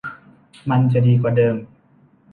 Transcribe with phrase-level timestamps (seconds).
[0.69, 1.55] มันจะดีกว่าเดิม